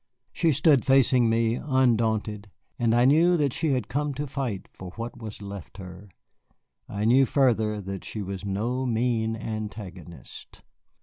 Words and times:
She 0.33 0.51
stood 0.51 0.83
facing 0.83 1.29
me, 1.29 1.59
undaunted, 1.63 2.49
and 2.79 2.95
I 2.95 3.05
knew 3.05 3.37
that 3.37 3.53
she 3.53 3.73
had 3.73 3.87
come 3.87 4.15
to 4.15 4.25
fight 4.25 4.67
for 4.73 4.89
what 4.95 5.19
was 5.21 5.43
left 5.43 5.77
her. 5.77 6.09
I 6.89 7.05
knew 7.05 7.27
further 7.27 7.79
that 7.81 8.03
she 8.03 8.23
was 8.23 8.43
no 8.43 8.87
mean 8.87 9.35
antagonist. 9.35 10.63